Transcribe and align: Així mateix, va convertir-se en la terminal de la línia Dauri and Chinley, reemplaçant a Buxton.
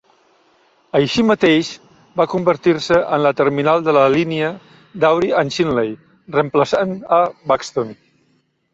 Així 0.99 1.25
mateix, 1.31 1.69
va 2.21 2.27
convertir-se 2.31 2.97
en 3.19 3.23
la 3.25 3.33
terminal 3.43 3.85
de 3.91 3.95
la 3.99 4.09
línia 4.17 4.51
Dauri 5.07 5.33
and 5.45 5.57
Chinley, 5.59 5.97
reemplaçant 6.41 7.01
a 7.21 7.25
Buxton. 7.55 7.99